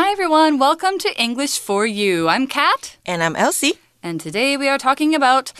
[0.00, 0.60] Hi, everyone.
[0.60, 2.28] Welcome to English for You.
[2.28, 2.98] I'm Kat.
[3.04, 3.80] And I'm Elsie.
[4.00, 5.52] And today we are talking about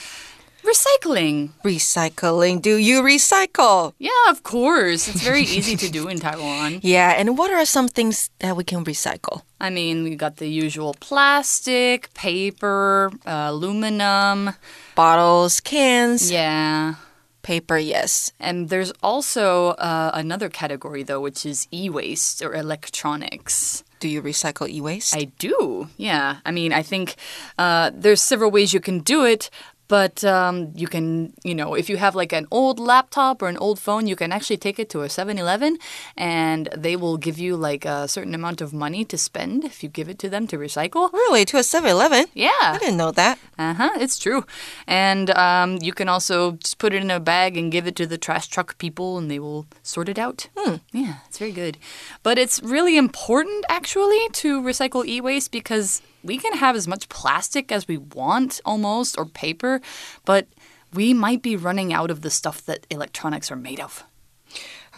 [0.63, 1.55] recycling.
[1.65, 2.63] Recycling.
[2.63, 3.95] Do you recycle?
[3.99, 5.09] Yeah, of course.
[5.09, 6.79] It's very easy to do in Taiwan.
[6.85, 9.43] Yeah, and what are some things that we can recycle?
[9.61, 14.55] I mean, we got the usual plastic, paper, uh, aluminum,
[14.95, 16.31] bottles, cans.
[16.31, 16.95] Yeah.
[17.43, 18.31] Paper, yes.
[18.39, 23.83] And there's also uh, another category, though, which is e waste or electronics.
[24.01, 25.17] Do you recycle e waste?
[25.17, 26.39] I do, yeah.
[26.45, 27.17] I mean, I think
[27.59, 29.51] uh, there's several ways you can do it,
[29.89, 33.57] but um, you can, you know, if you have like an old laptop or an
[33.57, 35.79] old phone, you can actually take it to a 7 Eleven
[36.17, 39.89] and they will give you like a certain amount of money to spend if you
[39.89, 41.13] give it to them to recycle.
[41.13, 41.45] Really?
[41.47, 42.27] To a 7 Eleven?
[42.35, 42.51] Yeah.
[42.61, 43.39] I didn't know that.
[43.59, 44.45] Uh huh, it's true.
[44.87, 48.07] And um, you can also just put it in a bag and give it to
[48.07, 50.49] the trash truck people and they will sort it out.
[50.57, 50.77] Hmm.
[50.93, 51.79] Yeah, it's very good.
[52.23, 57.09] But it's really important actually to recycle e waste because we can have as much
[57.09, 59.81] plastic as we want almost or paper,
[60.25, 60.47] but
[60.93, 64.05] we might be running out of the stuff that electronics are made of.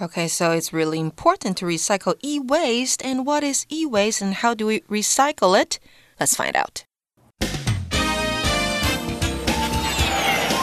[0.00, 3.04] Okay, so it's really important to recycle e waste.
[3.04, 5.78] And what is e waste and how do we recycle it?
[6.18, 6.84] Let's find out.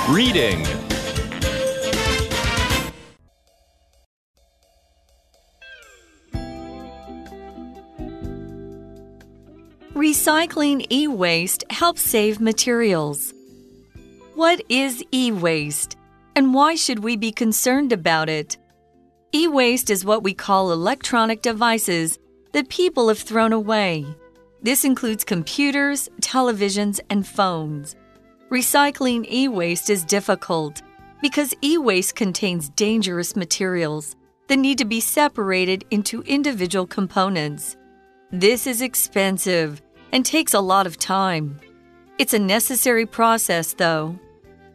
[0.10, 0.66] Reading
[9.98, 13.34] Recycling e waste helps save materials.
[14.36, 15.98] What is e waste
[16.36, 18.58] and why should we be concerned about it?
[19.34, 22.20] E waste is what we call electronic devices
[22.52, 24.06] that people have thrown away.
[24.62, 27.96] This includes computers, televisions, and phones.
[28.52, 30.84] Recycling e waste is difficult
[31.24, 34.16] because e waste contains dangerous materials
[34.48, 37.76] that need to be separated into individual components.
[38.30, 41.60] This is expensive and takes a lot of time.
[42.18, 44.18] It's a necessary process, though.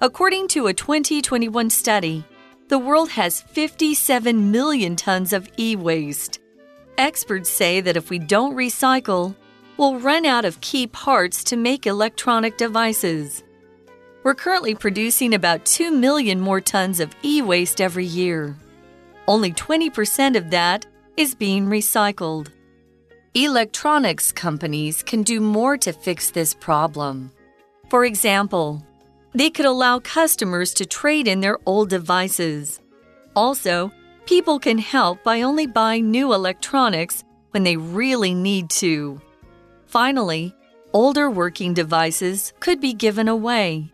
[0.00, 2.24] According to a 2021 study,
[2.68, 6.40] the world has 57 million tons of e waste.
[6.98, 9.34] Experts say that if we don't recycle,
[9.76, 13.42] we'll run out of key parts to make electronic devices.
[14.22, 18.56] We're currently producing about 2 million more tons of e waste every year.
[19.26, 22.48] Only 20% of that is being recycled.
[23.34, 27.32] Electronics companies can do more to fix this problem.
[27.88, 28.86] For example,
[29.32, 32.78] they could allow customers to trade in their old devices.
[33.34, 33.90] Also,
[34.26, 39.18] people can help by only buying new electronics when they really need to.
[39.86, 40.54] Finally,
[40.92, 43.90] older working devices could be given away.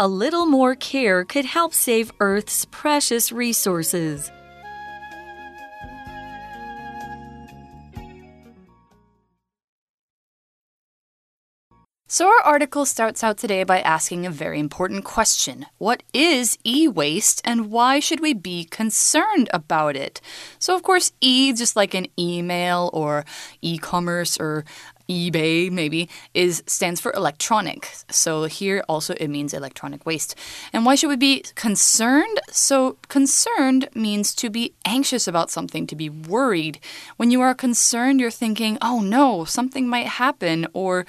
[0.00, 4.32] A little more care could help save Earth's precious resources.
[12.10, 16.88] So, our article starts out today by asking a very important question What is e
[16.88, 20.22] waste and why should we be concerned about it?
[20.58, 23.26] So, of course, e, just like an email or
[23.60, 24.64] e commerce or
[25.08, 27.90] eBay maybe is stands for electronic.
[28.10, 30.34] So here also it means electronic waste.
[30.72, 32.38] And why should we be concerned?
[32.50, 36.78] So concerned means to be anxious about something, to be worried.
[37.16, 41.06] When you are concerned, you're thinking, "Oh no, something might happen," or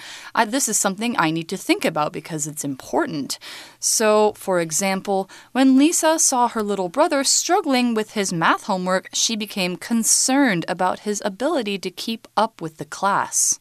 [0.48, 3.38] "This is something I need to think about because it's important."
[3.80, 9.36] So, for example, when Lisa saw her little brother struggling with his math homework, she
[9.36, 13.60] became concerned about his ability to keep up with the class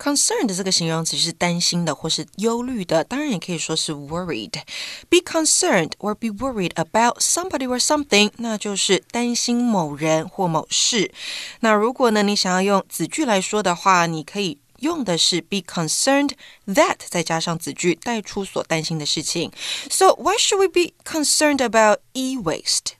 [0.00, 11.12] Concerned 这个形容词是担心的或是忧虑的，当然也可以说是 worried。Be concerned or be worried about somebody or something，那就是担心某人或某事。
[11.60, 16.32] 那如果呢，你想要用子句来说的话，你可以用的是 be concerned
[16.66, 19.50] that 再加上子句带出所担心的事情。
[19.90, 22.92] So why should we be concerned about e-waste?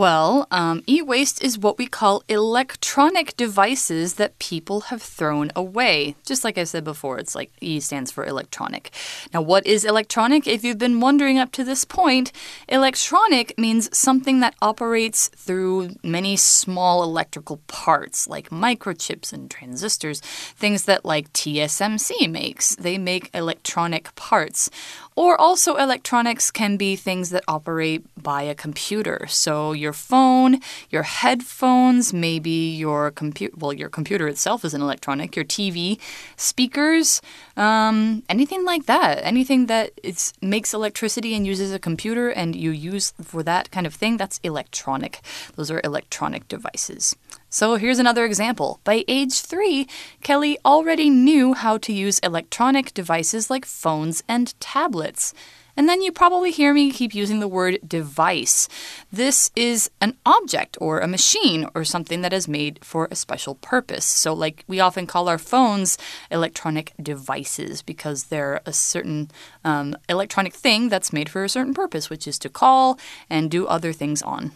[0.00, 6.16] Well, um, e waste is what we call electronic devices that people have thrown away.
[6.24, 8.94] Just like I said before, it's like E stands for electronic.
[9.34, 10.46] Now, what is electronic?
[10.46, 12.32] If you've been wondering up to this point,
[12.66, 20.20] electronic means something that operates through many small electrical parts, like microchips and transistors,
[20.56, 22.74] things that like TSMC makes.
[22.74, 24.70] They make electronic parts.
[25.16, 29.26] Or also, electronics can be things that operate by a computer.
[29.28, 35.34] So, your phone, your headphones, maybe your computer, well, your computer itself is an electronic,
[35.34, 35.98] your TV,
[36.36, 37.20] speakers,
[37.56, 39.20] um, anything like that.
[39.24, 43.86] Anything that is, makes electricity and uses a computer and you use for that kind
[43.86, 45.20] of thing, that's electronic.
[45.56, 47.16] Those are electronic devices.
[47.48, 48.80] So here's another example.
[48.84, 49.88] By age three,
[50.22, 55.34] Kelly already knew how to use electronic devices like phones and tablets.
[55.76, 58.68] And then you probably hear me keep using the word device.
[59.10, 63.54] This is an object or a machine or something that is made for a special
[63.56, 64.04] purpose.
[64.04, 65.96] So, like we often call our phones
[66.30, 69.30] electronic devices because they're a certain
[69.64, 72.98] um, electronic thing that's made for a certain purpose, which is to call
[73.28, 74.52] and do other things on.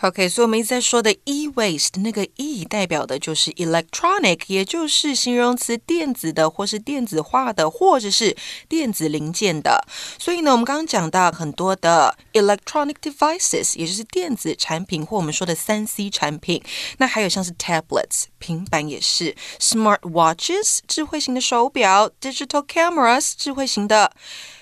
[0.00, 8.36] OK，所以我们一直在说的 e-waste，那个 e 代表的就是 electronic，也就是形容词电子的，或是电子化的，或者是
[8.68, 9.86] 电子零件的。
[10.18, 16.62] 所以呢，我们刚刚讲到很多的 electronic devices，也就是电子产品或我们说的三 C 产品。
[16.98, 24.12] 那还有像是 tablets，平板也是；smart watches，智慧型的手表；digital cameras，智慧型的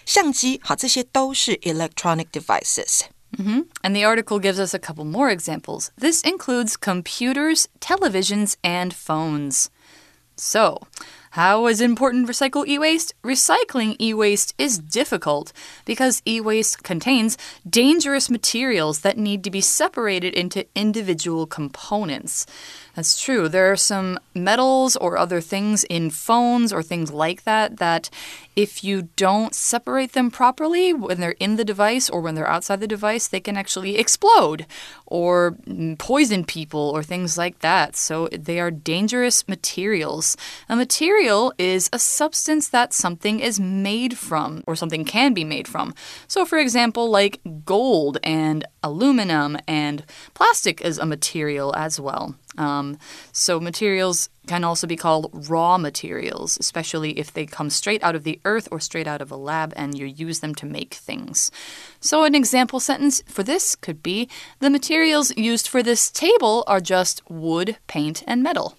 [0.07, 0.61] 相机。
[0.63, 3.01] 好，这些都是 electronic devices。
[3.39, 3.63] Mm -hmm.
[3.83, 5.91] And the article gives us a couple more examples.
[5.99, 9.71] This includes computers, televisions, and phones.
[10.37, 10.79] So,
[11.33, 13.15] how is important recycle e waste?
[13.23, 15.51] Recycling e waste is difficult
[15.87, 22.45] because e waste contains dangerous materials that need to be separated into individual components.
[22.95, 23.49] That's true.
[23.49, 28.11] There are some metals or other things in phones or things like that that
[28.55, 32.81] if you don't separate them properly when they're in the device or when they're outside
[32.81, 34.67] the device, they can actually explode
[35.07, 35.57] or
[35.99, 37.97] poison people or things like that.
[37.97, 40.37] So they are dangerous materials.
[40.69, 45.67] A material is a substance that something is made from or something can be made
[45.67, 45.95] from.
[46.29, 52.35] So, for example, like gold and aluminum and plastic is a material as well.
[52.59, 52.99] Um,
[53.33, 58.25] so, materials can also be called raw materials, especially if they come straight out of
[58.25, 61.51] the earth or straight out of a lab and you use them to make things.
[62.01, 64.29] So, an example sentence for this could be
[64.59, 68.77] The materials used for this table are just wood, paint, and metal.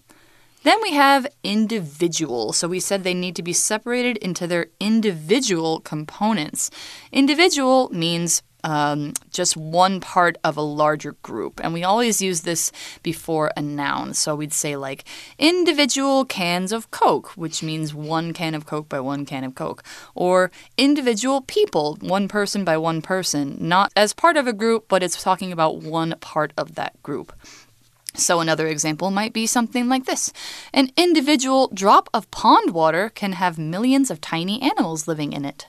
[0.63, 2.53] Then we have individual.
[2.53, 6.71] So we said they need to be separated into their individual components.
[7.11, 11.59] Individual means um, just one part of a larger group.
[11.63, 12.71] And we always use this
[13.01, 14.13] before a noun.
[14.13, 15.05] So we'd say, like,
[15.37, 19.83] individual cans of Coke, which means one can of Coke by one can of Coke.
[20.15, 25.03] Or individual people, one person by one person, not as part of a group, but
[25.03, 27.33] it's talking about one part of that group.
[28.15, 30.31] So, another example might be something like this
[30.71, 35.67] An individual drop of pond water can have millions of tiny animals living in it.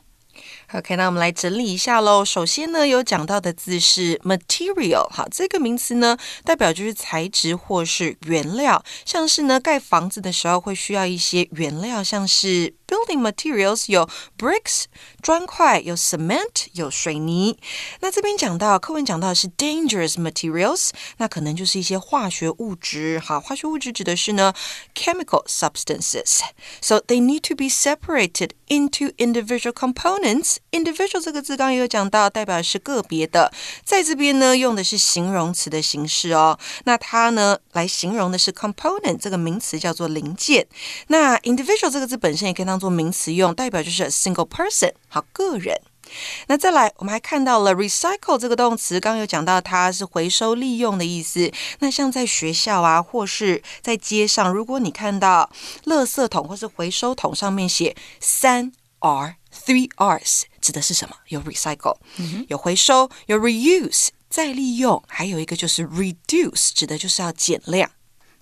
[0.75, 2.25] OK，那我们来整理一下喽。
[2.25, 12.75] 首先呢，有讲到的字是 material，好，这个名词呢，代表就是材质或是原料，像是呢盖房子的时候会需要一些原料，像是。
[12.90, 14.86] Building materials 有 bricks
[15.22, 17.56] 砖块，有 cement 有水泥。
[18.00, 23.22] 那这边讲到课文讲到的是 dangerous materials，那可能就是一些化学物质。
[23.24, 24.56] 好，化学物质指的是呢
[24.96, 30.56] chemical substances。So they need to be separated into individual components.
[30.72, 33.54] Individual 这个字刚刚也有讲到，代表是个别的，
[33.84, 36.58] 在这边呢用的是形容词的形式哦。
[36.86, 40.68] 那它呢来形容的是 component 这个名词叫做零件。
[41.08, 45.81] 那 individual 这个字本身也可以 当做名词用，代表就是 a single person，好，个人。
[46.49, 51.53] 那再来，我们还看到了 recycle 这个动词，刚刚有讲到它是回收利用的意思。
[51.79, 55.49] 那像在学校啊，或是在街上，如果你看到
[55.85, 61.15] 垃圾桶或是回收桶上面写三 R three Rs，指的是什么？
[61.29, 67.89] 有 recycle，、嗯、有回收，有 reuse 再利用，还有一个就是 reduce，指的就是要减量。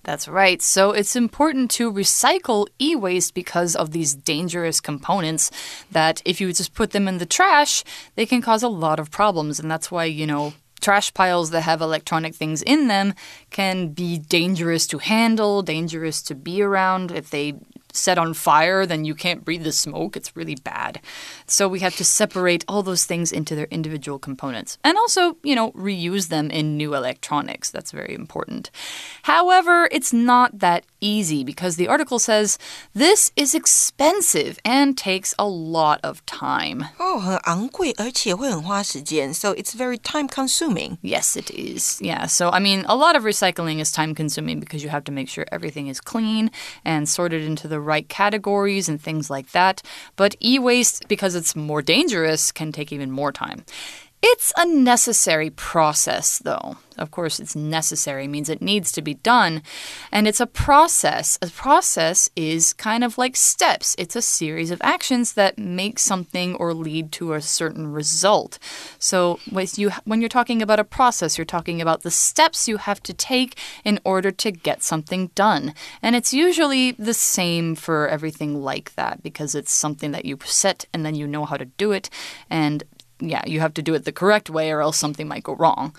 [0.03, 0.61] That's right.
[0.61, 5.49] So it's important to recycle e waste because of these dangerous components
[5.91, 7.83] that if you just put them in the trash,
[8.15, 9.59] they can cause a lot of problems.
[9.59, 13.13] And that's why, you know, trash piles that have electronic things in them
[13.49, 17.53] can be dangerous to handle, dangerous to be around if they
[17.93, 20.17] set on fire, then you can't breathe the smoke.
[20.17, 20.99] It's really bad.
[21.47, 25.55] So we have to separate all those things into their individual components and also, you
[25.55, 27.69] know, reuse them in new electronics.
[27.69, 28.71] That's very important.
[29.23, 32.57] However, it's not that easy because the article says
[32.93, 36.85] this is expensive and takes a lot of time.
[36.99, 37.19] Oh,
[39.33, 40.97] So it's very time consuming.
[41.01, 41.99] Yes, it is.
[42.01, 42.25] Yeah.
[42.25, 45.29] So I mean, a lot of recycling is time consuming because you have to make
[45.29, 46.49] sure everything is clean
[46.83, 49.81] and sorted into the right categories and things like that.
[50.15, 53.63] But e waste, because it's more dangerous, can take even more time.
[54.25, 56.77] It's a necessary process, though.
[56.97, 59.61] Of course, it's necessary means it needs to be done.
[60.13, 61.37] And it's a process.
[61.41, 66.55] A process is kind of like steps, it's a series of actions that make something
[66.55, 68.59] or lead to a certain result.
[68.97, 73.13] So, when you're talking about a process, you're talking about the steps you have to
[73.13, 75.73] take in order to get something done.
[76.01, 80.85] And it's usually the same for everything like that because it's something that you set
[80.93, 82.09] and then you know how to do it.
[82.49, 82.85] And
[83.29, 85.95] yeah, you have to do it the correct way or else something might go wrong.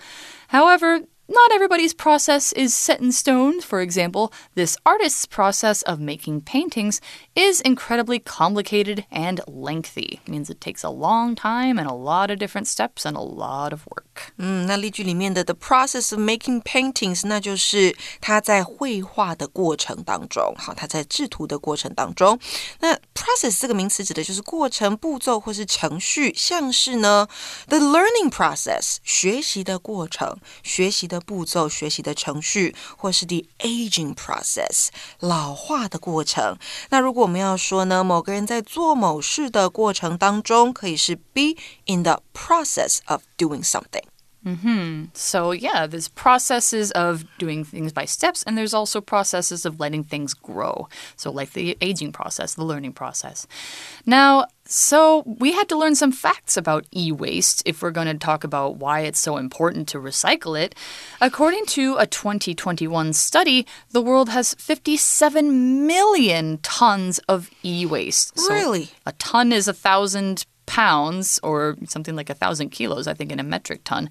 [0.47, 1.01] However,
[1.32, 3.60] not everybody's process is set in stone.
[3.60, 7.00] For example, this artist's process of making paintings
[7.36, 10.18] is incredibly complicated and lengthy.
[10.26, 13.20] It means it takes a long time and a lot of different steps and a
[13.20, 14.32] lot of work.
[14.38, 22.40] 嗯，那例句里面的 the process of making paintings，那就是他在绘画的过程当中，好，他在制图的过程当中。
[22.80, 27.28] 那 process 这个名词指的就是过程、步骤或是程序，像是呢
[27.68, 31.13] the learning process 学习的过程、学习的。
[31.15, 36.57] 的步骤、学习的程序，或是 the aging process 老化的过程。
[36.89, 41.55] 那如果我们要说呢，某个人在做某事的过程当中，可以是 be
[41.85, 44.03] in the process of doing something。
[44.45, 45.09] Mm -hmm.
[45.13, 50.07] So, yeah, there's processes of doing things by steps, and there's also processes of letting
[50.07, 50.87] things grow.
[51.15, 53.47] So, like the aging process, the learning process.
[54.05, 58.25] Now, so we had to learn some facts about e waste if we're going to
[58.25, 60.75] talk about why it's so important to recycle it.
[61.21, 68.33] According to a 2021 study, the world has 57 million tons of e waste.
[68.49, 68.89] Really?
[69.05, 73.40] A ton is a thousand pounds or something like a thousand kilos, I think, in
[73.40, 74.08] a metric ton.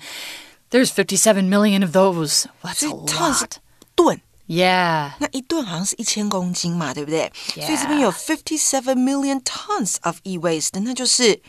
[0.72, 2.48] There's 57 million of those.
[2.64, 3.60] That's a lot.
[3.96, 5.12] 吨 Yeah.
[5.20, 7.66] 那一吨好像是一千公斤嘛，对不对 Yeah.
[7.68, 11.42] 所以这边有 fifty seven million tons of e-waste，那就是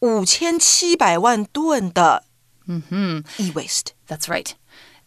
[0.00, 2.24] 五千七百万吨的
[3.38, 3.88] e-waste。
[4.08, 4.54] That's right.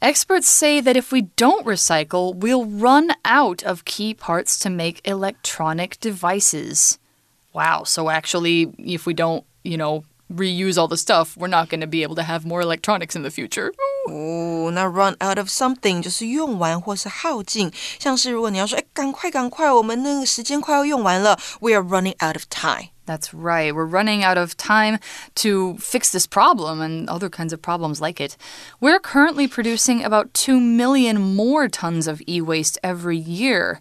[0.02, 5.02] Experts say that if we don't recycle, we'll run out of key parts to make
[5.06, 6.98] electronic devices.
[7.54, 7.84] Wow.
[7.86, 11.88] So actually, if we don't, you know, reuse all the stuff, we're not going to
[11.88, 13.72] be able to have more electronics in the future.
[14.10, 22.90] 哦，那 run out of something 就是用完或是耗尽，像是如果你要说，哎，赶快赶快，我们那个时间快要用完了，we are running out of time。
[23.06, 23.74] That's right.
[23.74, 25.00] We're running out of time
[25.36, 28.36] to fix this problem and other kinds of problems like it.
[28.82, 33.80] We're currently producing about 2 million more tons of e waste every year.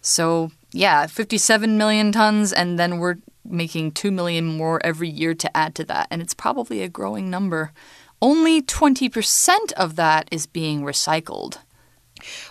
[0.00, 5.57] So, yeah, 57 million tons, and then we're making 2 million more every year to
[5.57, 6.07] add to that.
[6.11, 7.71] And it's probably a growing number.
[8.21, 11.59] Only 20% of that is being recycled.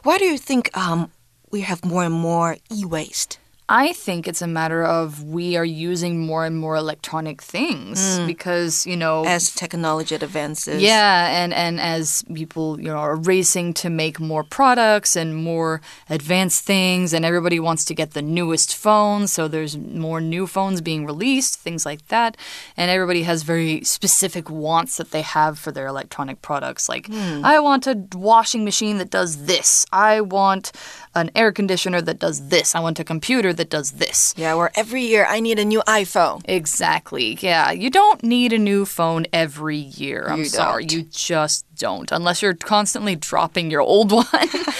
[0.05, 1.11] Why do you think um
[1.51, 3.39] we have more and more e-waste?
[3.69, 8.27] I think it's a matter of we are using more and more electronic things mm.
[8.27, 10.81] because, you know, As technology advances.
[10.81, 15.81] Yeah, and and as people you know are racing to make more products and more
[16.09, 20.81] advanced things, and everybody wants to get the newest phone, so there's more new phones
[20.81, 22.37] being released, things like that,
[22.77, 26.89] and everybody has very specific wants that they have for their electronic products.
[26.89, 27.45] Like, hmm.
[27.45, 29.87] I want a washing machine that does this.
[29.93, 30.71] I want
[31.17, 32.75] an air conditioner that does this.
[32.75, 34.35] I want a computer that does this.
[34.37, 36.43] Yeah, where every year I need a new iPhone.
[36.47, 37.37] Exactly.
[37.41, 37.71] Yeah.
[37.73, 40.27] You don't need a new phone every year.
[40.29, 40.85] I'm You sorry.
[40.85, 40.93] don't.
[40.99, 44.27] You just don't, unless you're constantly dropping your old one.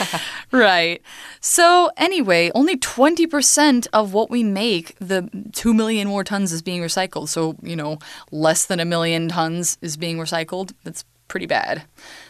[0.51, 1.03] right.
[1.41, 6.83] So, anyway, only 20% of what we make, the 2 million more tons, is being
[6.83, 7.29] recycled.
[7.29, 7.99] So, you know,
[8.31, 10.73] less than a million tons is being recycled.
[10.85, 11.83] That's pretty bad.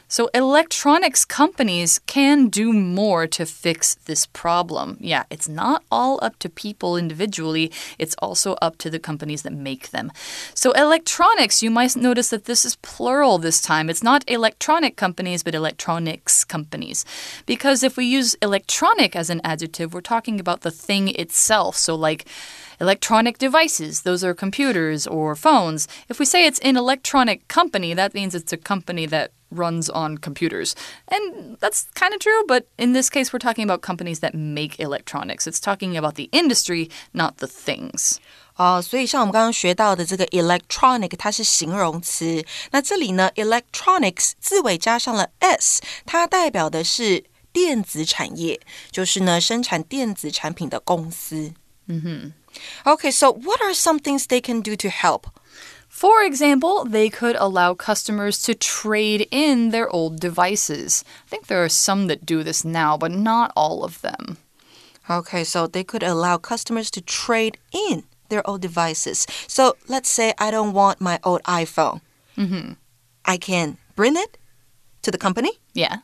[0.08, 4.96] So, electronics companies can do more to fix this problem.
[5.00, 9.52] Yeah, it's not all up to people individually, it's also up to the companies that
[9.52, 10.12] make them.
[10.54, 13.90] So, electronics, you might notice that this is plural this time.
[13.90, 17.04] It's not electronic companies, but electronics companies.
[17.44, 21.76] Because if we use electronic as an adjective, we're talking about the thing itself.
[21.76, 22.26] So, like,
[22.78, 25.88] Electronic devices, those are computers or phones.
[26.10, 30.17] If we say it's an electronic company, that means it's a company that runs on
[30.17, 30.73] computers.
[31.07, 34.79] And that's kind of true, but in this case, we're talking about companies that make
[34.79, 35.45] electronics.
[35.45, 38.17] It's talking about the industry, not the things.
[38.57, 42.45] 哦，所以像我们刚刚学到的这个 electronic，它是形容词。
[42.71, 48.59] 那这里呢，electronics 字尾加上了 s，它代表的是电子产业，
[48.91, 51.53] 就是呢生产电子产品的公司。
[51.87, 52.33] 嗯哼。
[52.83, 55.23] Okay, so what are some things they can do to help?
[55.96, 61.02] For example, they could allow customers to trade in their old devices.
[61.24, 64.36] I think there are some that do this now, but not all of them.
[65.08, 69.26] Okay, so they could allow customers to trade in their old devices.
[69.48, 72.00] So let's say I don't want my old iPhone.
[72.36, 72.76] Mm -hmm.
[73.24, 74.36] I can bring it
[75.00, 75.96] to the company Yeah.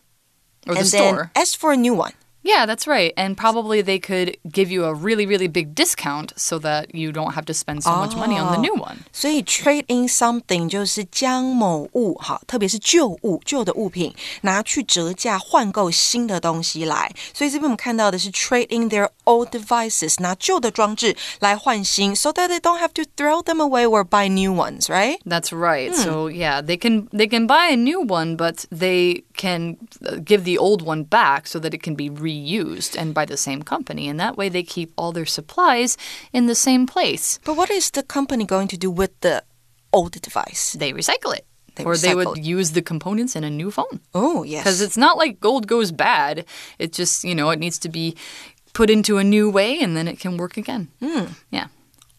[0.67, 1.17] Or the and store.
[1.17, 2.13] then ask for a new one.
[2.44, 3.12] Yeah, that's right.
[3.18, 7.34] And probably they could give you a really, really big discount so that you don't
[7.34, 9.00] have to spend so much money on the new one.
[9.12, 17.12] 所以 trade in something 就是将某物哈，特别是旧物、旧的物品拿去折价换购新的东西来。
[17.34, 24.30] 所以这边我们看到的是 trade in their old devices，拿旧的装置来换新，so that they don't have to throw them away or buy
[24.30, 25.18] new ones, right?
[25.26, 25.94] That's right.
[25.94, 30.45] So yeah, they can they can buy a new one, but they can uh, give
[30.45, 34.09] the old one back so that it can be reused and by the same company,
[34.09, 35.97] and that way they keep all their supplies
[36.33, 37.39] in the same place.
[37.45, 39.45] But what is the company going to do with the
[39.93, 40.73] old device?
[40.73, 41.47] They recycle it.
[41.75, 44.01] They or they would use the components in a new phone.
[44.13, 44.63] Oh, yes.
[44.63, 46.45] Because it's not like gold goes bad.
[46.79, 48.15] It just, you know, it needs to be
[48.75, 50.89] put into a new way and then it can work again.
[51.51, 51.69] Yeah.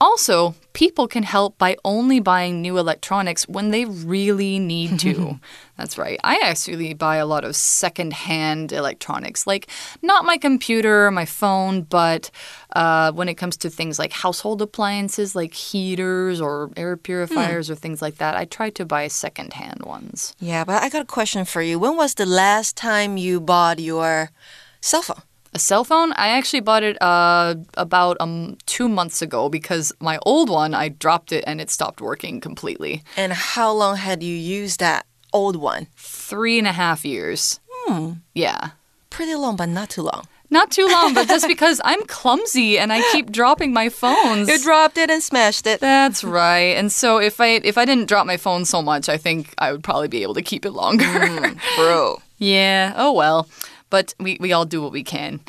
[0.04, 5.40] Also, people can help by only buying new electronics when they really need to.
[5.78, 6.20] That's right.
[6.26, 9.70] I actually buy a lot of secondhand electronics, like
[10.02, 12.30] not my computer or my phone, but
[12.76, 17.76] uh, when it comes to things like household appliances, like heaters or air purifiers or
[17.76, 20.36] things like that, I try to buy secondhand ones.
[20.38, 21.80] Yeah, but I got a question for you.
[21.80, 24.32] When was the last time you bought your
[24.82, 25.24] cell phone?
[25.56, 26.14] A cell phone?
[26.14, 30.90] I actually bought it uh, about um, two months ago because my old one, I
[30.90, 33.04] dropped it and it stopped working completely.
[33.18, 35.88] And how long had you used that old one?
[35.96, 37.60] Three and a half years.
[37.72, 38.14] Hmm.
[38.34, 38.72] Yeah.
[39.12, 40.26] Pretty long, but not too long.
[40.50, 44.50] Not too long, but just because I'm clumsy and I keep dropping my phones.
[44.50, 45.80] You dropped it and smashed it.
[45.80, 46.76] That's right.
[46.78, 49.72] And so if I if I didn't drop my phone so much, I think I
[49.72, 51.56] would probably be able to keep it longer.
[51.76, 52.22] Bro.
[52.40, 53.48] Yeah, oh well.
[53.94, 55.40] But we, we all do what we can.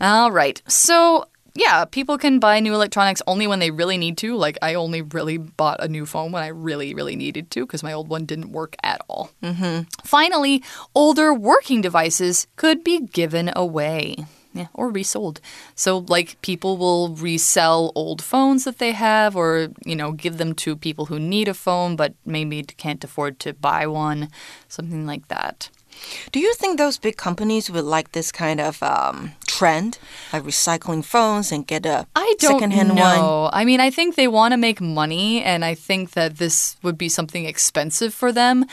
[0.00, 0.60] All right.
[0.66, 4.34] So, yeah, people can buy new electronics only when they really need to.
[4.34, 7.84] Like, I only really bought a new phone when I really, really needed to because
[7.84, 9.30] my old one didn't work at all.
[9.44, 9.82] Mm-hmm.
[10.02, 14.26] Finally, older working devices could be given away.
[14.52, 15.40] Yeah, or resold.
[15.76, 20.52] So, like, people will resell old phones that they have, or, you know, give them
[20.62, 24.30] to people who need a phone but maybe can't afford to buy one,
[24.68, 25.70] something like that.
[26.32, 29.98] Do you think those big companies would like this kind of um, trend,
[30.32, 32.98] like recycling phones and get a I don't secondhand one?
[32.98, 33.50] know.
[33.52, 36.98] I mean, I think they want to make money, and I think that this would
[36.98, 38.64] be something expensive for them.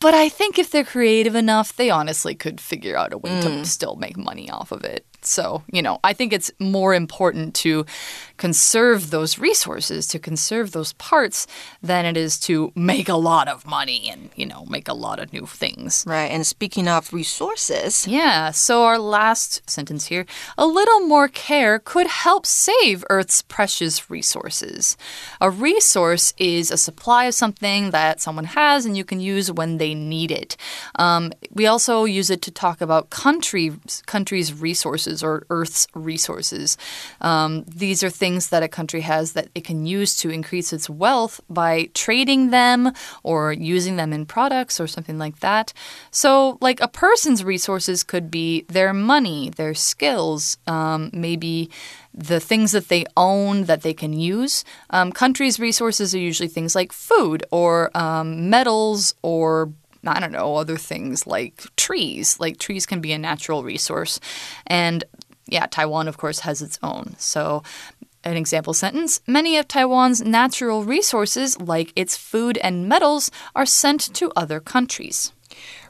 [0.00, 3.42] But I think if they're creative enough, they honestly could figure out a way Mm.
[3.42, 5.04] to still make money off of it.
[5.20, 7.84] So, you know, I think it's more important to
[8.36, 11.46] conserve those resources, to conserve those parts,
[11.82, 15.18] than it is to make a lot of money and, you know, make a lot
[15.18, 16.04] of new things.
[16.06, 16.30] Right.
[16.30, 20.24] And speaking of resources, Yeah, so our last sentence here
[20.56, 24.96] a little more care could help save Earth's precious resources.
[25.40, 29.78] A resource is a supply of something that someone has and you can use when
[29.78, 30.56] they need it.
[30.94, 33.72] Um, we also use it to talk about country,
[34.06, 36.76] countries' resources or Earth's resources.
[37.20, 40.88] Um, these are things that a country has that it can use to increase its
[40.88, 45.72] wealth by trading them or using them in products or something like that.
[46.10, 51.70] So, like a person's resources could be their money, their skills, um, maybe
[52.14, 54.64] the things that they own that they can use.
[54.90, 59.72] Um, countries' resources are usually things like food or um, metals or
[60.06, 62.38] I don't know, other things like trees.
[62.40, 64.20] Like trees can be a natural resource.
[64.66, 65.04] And
[65.46, 67.14] yeah, Taiwan, of course, has its own.
[67.18, 67.62] So,
[68.24, 74.14] an example sentence Many of Taiwan's natural resources, like its food and metals, are sent
[74.14, 75.32] to other countries.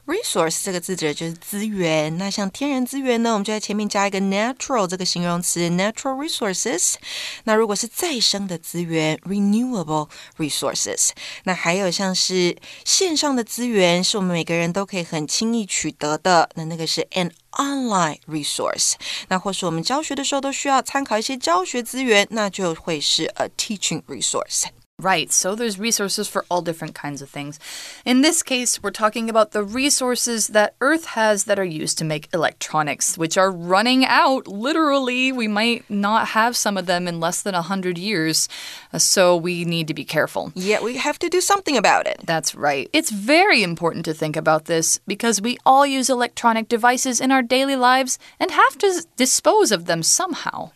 [0.09, 2.17] Resource 这个字指的就是资源。
[2.17, 6.95] 那像天然资源呢，我们就在前面加一个 natural 这个形容词，natural resources。
[7.43, 11.11] 那如果是再生的资源，renewable resources。
[11.43, 18.93] 那还有像是线上的资源，是我们每个人都可以很轻易取得的，那那个是 an online resource。
[19.27, 24.65] 那或是我们教学的时候都需要参考一些教学资源，那就会是 a teaching resource。
[24.99, 27.57] Right, so there's resources for all different kinds of things.
[28.03, 32.03] In this case, we're talking about the resources that Earth has that are used to
[32.03, 34.45] make electronics, which are running out.
[34.45, 38.49] Literally, we might not have some of them in less than 100 years,
[38.91, 40.51] uh, so we need to be careful.
[40.53, 42.19] Yeah, we have to do something about it.
[42.25, 42.89] That's right.
[42.91, 47.41] It's very important to think about this because we all use electronic devices in our
[47.41, 50.71] daily lives and have to dispose of them somehow.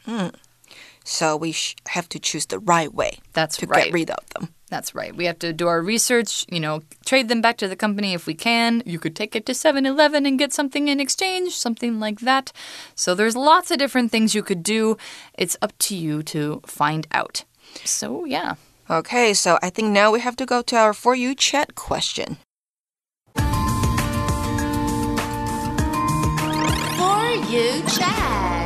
[1.04, 1.56] So we
[1.90, 3.86] have to choose the right way That's to right.
[3.86, 4.50] get rid of them.
[4.70, 5.16] That's right.
[5.16, 8.26] We have to do our research, you know, trade them back to the company if
[8.26, 8.82] we can.
[8.86, 12.52] You could take it to 7 Eleven and get something in exchange, something like that.
[12.96, 14.98] So there's lots of different things you could do.
[15.38, 17.44] It's up to you to find out.
[17.84, 18.56] So, yeah.
[18.90, 22.38] Okay, so I think now we have to go to our For You chat question.
[23.36, 23.44] For
[27.52, 28.63] You chat.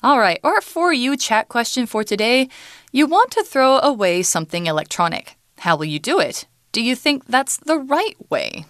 [0.00, 2.48] All right, our For You Chat question for today
[2.92, 5.36] you want to throw away something electronic.
[5.58, 6.46] How will you do it?
[6.70, 8.64] Do you think that's the right way?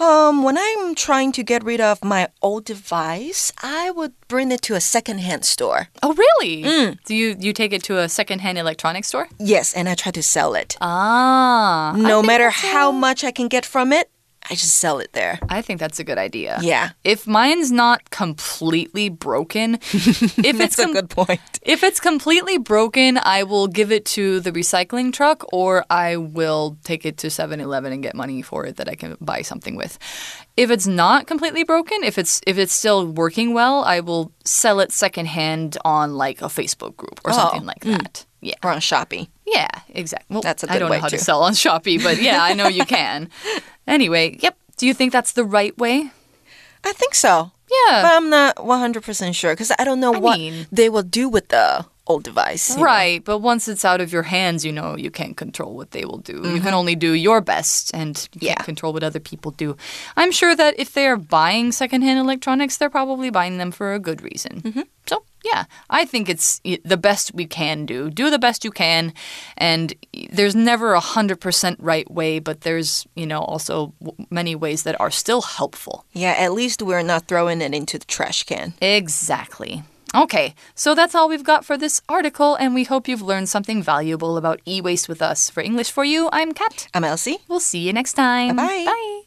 [0.00, 4.62] Um, when I'm trying to get rid of my old device, I would bring it
[4.62, 5.88] to a secondhand store.
[6.02, 6.96] Oh, really?
[7.04, 9.28] Do you you take it to a secondhand electronics store?
[9.38, 10.78] Yes, and I try to sell it.
[10.80, 14.08] Ah, no matter how much I can get from it,
[14.52, 15.38] I just sell it there.
[15.48, 16.58] I think that's a good idea.
[16.62, 16.90] Yeah.
[17.04, 21.40] If mine's not completely broken, if That's it's a good point.
[21.62, 26.76] If it's completely broken, I will give it to the recycling truck or I will
[26.84, 29.98] take it to 7-Eleven and get money for it that I can buy something with.
[30.56, 34.80] If it's not completely broken, if it's if it's still working well, I will sell
[34.80, 37.92] it secondhand on like a Facebook group or Oh, something like hmm.
[37.92, 38.26] that.
[38.42, 38.54] Yeah.
[38.62, 39.28] Or on Shopee.
[39.46, 40.34] Yeah, exactly.
[40.34, 42.42] Well, That's a I good don't way know how to sell on Shopee, but yeah,
[42.42, 43.30] I know you can.
[43.86, 44.56] anyway, yep.
[44.76, 46.10] Do you think that's the right way?
[46.84, 47.52] I think so.
[47.88, 48.02] Yeah.
[48.02, 51.28] But I'm not 100% sure because I don't know I what mean- they will do
[51.28, 52.70] with the old device.
[52.70, 52.82] you know.
[52.84, 56.04] Right, but once it's out of your hands, you know you can't control what they
[56.04, 56.32] will do.
[56.32, 56.64] You Mm-hmm.
[56.64, 58.54] can only do your best and you Yeah.
[58.54, 59.76] can't control what other people do.
[60.16, 64.20] I'm sure that if they're buying secondhand electronics, they're probably buying them for a good
[64.22, 64.62] reason.
[64.62, 64.80] Mm-hmm.
[65.06, 68.10] So, yeah, I think it's the best we can do.
[68.10, 69.12] Do the best you can,
[69.56, 69.92] and
[70.30, 73.92] there's never a 100% right way, but there's, you know, also
[74.30, 76.04] many ways that are still helpful.
[76.12, 78.74] Yeah, at least we're not throwing it into the trash can.
[78.80, 79.82] Exactly.
[80.14, 83.82] Okay, so that's all we've got for this article, and we hope you've learned something
[83.82, 85.48] valuable about e waste with us.
[85.48, 86.88] For English for You, I'm Kat.
[86.92, 87.38] I'm Elsie.
[87.48, 88.56] We'll see you next time.
[88.56, 88.84] Bye-bye.
[88.84, 89.22] Bye.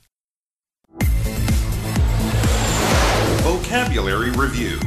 [3.42, 4.80] Vocabulary Review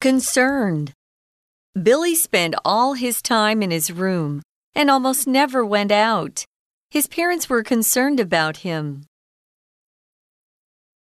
[0.00, 0.92] Concerned.
[1.80, 4.42] Billy spent all his time in his room
[4.74, 6.44] and almost never went out.
[6.90, 9.04] His parents were concerned about him.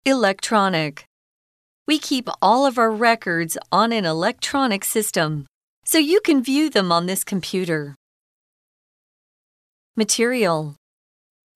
[0.07, 1.07] Electronic.
[1.87, 5.47] We keep all of our records on an electronic system,
[5.83, 7.95] so you can view them on this computer.
[9.97, 10.75] Material.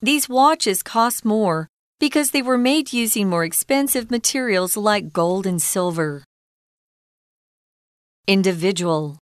[0.02, 1.68] These watches cost more
[2.00, 6.24] because they were made using more expensive materials like gold and silver.
[8.26, 9.20] Individual.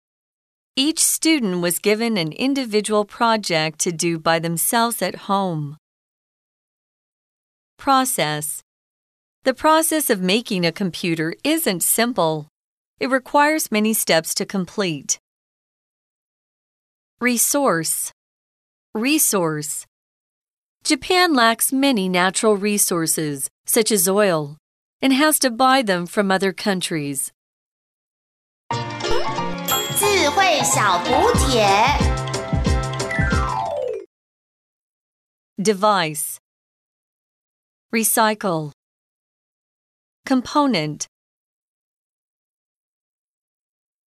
[0.76, 5.78] Each student was given an individual project to do by themselves at home.
[7.80, 8.62] Process.
[9.46, 12.48] The process of making a computer isn't simple.
[13.00, 15.20] It requires many steps to complete.
[17.22, 18.12] Resource
[18.96, 19.86] Resource
[20.84, 24.58] Japan lacks many natural resources, such as oil,
[25.00, 27.32] and has to buy them from other countries.
[35.62, 36.40] Device
[37.94, 38.72] Recycle
[40.26, 41.08] Component